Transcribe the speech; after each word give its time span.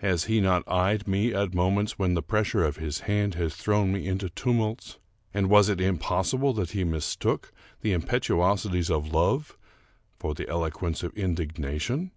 Has 0.00 0.24
he 0.24 0.42
not 0.42 0.62
eyed 0.70 1.08
me 1.08 1.32
at 1.32 1.54
moments 1.54 1.98
when 1.98 2.12
the 2.12 2.20
pressure 2.22 2.62
of 2.62 2.76
his 2.76 3.00
hand 3.08 3.34
has 3.36 3.56
thrown 3.56 3.94
me 3.94 4.06
into 4.06 4.28
tumults, 4.28 4.98
and 5.32 5.48
was 5.48 5.70
it 5.70 5.80
impossible 5.80 6.52
that 6.52 6.72
he 6.72 6.84
mistook 6.84 7.50
the 7.80 7.94
impetuosities 7.94 8.90
of 8.90 9.10
love 9.14 9.56
for 10.18 10.34
the 10.34 10.46
eloquence 10.50 11.02
of 11.02 11.14
indignation? 11.16 12.10